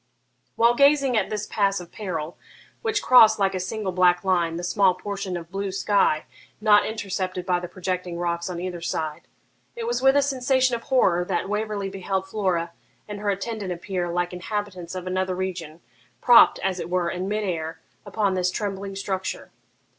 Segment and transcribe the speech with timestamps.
[0.55, 2.35] While gazing at this pass of peril,
[2.81, 6.25] which crossed, like a single black line, the small portion of blue sky
[6.59, 9.27] not intercepted by the projecting rocks on either side,
[9.75, 12.71] it was with a sensation of horror that Waverley beheld Flora
[13.07, 15.81] and her attendant appear, like inhabitants of another region,
[16.19, 19.51] propped, as it were, in mid air, upon this trembling structure.